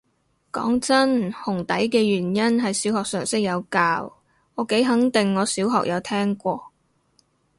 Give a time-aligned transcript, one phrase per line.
[0.51, 4.11] 講真，紅底嘅原因係小學常識有教，
[4.55, 6.71] 我幾肯定我小學有聽過